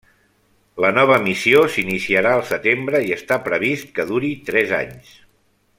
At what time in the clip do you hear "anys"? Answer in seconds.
4.83-5.17